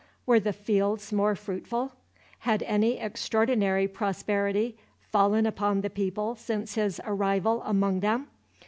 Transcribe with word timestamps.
Were 0.25 0.39
the 0.39 0.51
fields 0.51 1.13
more 1.13 1.35
fruitful? 1.35 1.93
Had 2.39 2.63
any 2.63 2.97
extraordinary 2.97 3.87
prosperity 3.87 4.75
fallen 4.99 5.45
upon 5.45 5.81
the 5.81 5.91
people 5.91 6.33
since 6.33 6.73
his 6.73 6.99
arrival 7.05 7.61
among 7.67 7.99
them? 7.99 8.25